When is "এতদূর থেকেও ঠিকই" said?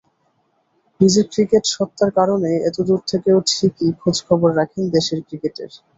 2.69-3.89